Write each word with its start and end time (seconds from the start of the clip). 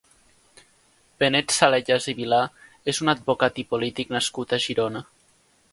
Benet 1.23 1.53
Salellas 1.57 2.09
i 2.13 2.15
Vilar 2.21 2.41
és 2.95 3.03
un 3.05 3.15
advocat 3.17 3.61
i 3.65 3.69
polític 3.75 4.17
nascut 4.19 4.57
a 4.59 4.63
Girona. 4.67 5.07